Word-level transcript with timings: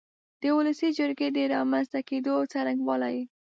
د 0.41 0.43
ولسي 0.57 0.89
جرګې 0.99 1.27
د 1.33 1.37
رامنځ 1.53 1.85
ته 1.93 1.99
کېدو 2.09 2.33
څرنګوالی 2.51 3.17